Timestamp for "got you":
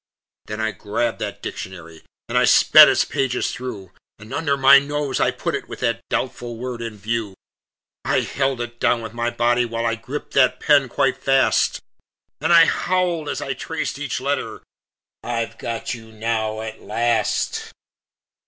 15.59-16.11